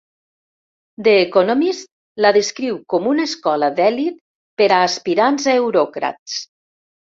"The 1.07 1.11
Economist" 1.25 1.89
la 2.27 2.31
descriu 2.39 2.79
com 2.95 3.11
una 3.13 3.27
"escola 3.33 3.71
d"èlit 3.81 4.19
per 4.63 4.73
a 4.73 4.83
aspirants 4.89 5.49
a 5.55 5.59
euròcrats. 5.63 6.43